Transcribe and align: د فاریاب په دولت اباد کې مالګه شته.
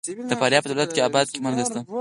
د 0.29 0.31
فاریاب 0.41 0.63
په 0.63 0.69
دولت 0.71 0.89
اباد 1.07 1.27
کې 1.33 1.39
مالګه 1.43 1.63
شته. 1.67 1.79